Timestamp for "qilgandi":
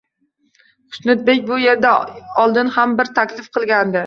3.61-3.99